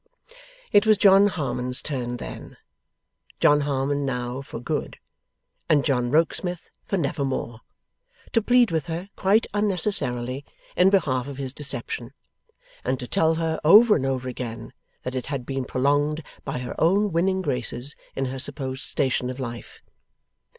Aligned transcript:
It 0.71 0.87
was 0.87 0.97
John 0.97 1.27
Harmon's 1.27 1.79
turn 1.79 2.17
then 2.17 2.57
John 3.39 3.61
Harmon 3.61 4.03
now 4.03 4.41
for 4.41 4.59
good, 4.59 4.97
and 5.69 5.85
John 5.85 6.09
Rokesmith 6.09 6.71
for 6.83 6.97
nevermore 6.97 7.59
to 8.33 8.41
plead 8.41 8.71
with 8.71 8.87
her 8.87 9.09
(quite 9.15 9.45
unnecessarily) 9.53 10.43
in 10.75 10.89
behalf 10.89 11.27
of 11.27 11.37
his 11.37 11.53
deception, 11.53 12.13
and 12.83 12.99
to 12.99 13.05
tell 13.07 13.35
her, 13.35 13.59
over 13.63 13.95
and 13.95 14.07
over 14.07 14.27
again, 14.27 14.73
that 15.03 15.13
it 15.13 15.27
had 15.27 15.45
been 15.45 15.65
prolonged 15.65 16.23
by 16.43 16.57
her 16.57 16.73
own 16.81 17.11
winning 17.11 17.43
graces 17.43 17.95
in 18.15 18.25
her 18.25 18.39
supposed 18.39 18.81
station 18.81 19.29
of 19.29 19.39
life. 19.39 19.83